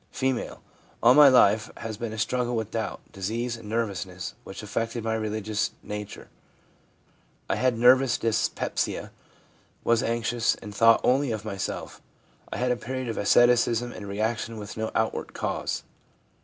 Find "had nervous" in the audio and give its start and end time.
7.57-8.17